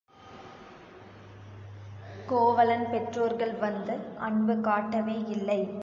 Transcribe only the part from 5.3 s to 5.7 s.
இல்லை.